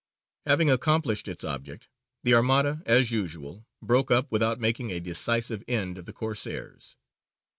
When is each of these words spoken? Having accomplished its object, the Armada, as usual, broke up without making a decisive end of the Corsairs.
Having 0.47 0.71
accomplished 0.71 1.27
its 1.27 1.43
object, 1.43 1.87
the 2.23 2.33
Armada, 2.33 2.81
as 2.87 3.11
usual, 3.11 3.67
broke 3.83 4.09
up 4.09 4.31
without 4.31 4.59
making 4.59 4.89
a 4.91 4.99
decisive 4.99 5.63
end 5.67 5.99
of 5.99 6.07
the 6.07 6.13
Corsairs. 6.13 6.95